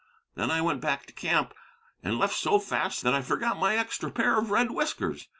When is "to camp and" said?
1.05-2.17